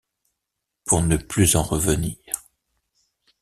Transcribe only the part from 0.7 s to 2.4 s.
Pour ne plus en revenir...